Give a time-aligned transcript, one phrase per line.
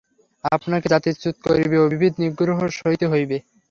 [0.51, 3.37] আপনাকে জাতিচ্যুত করিবে ও বিবিধ নিগ্রহ সহিতে হইবে।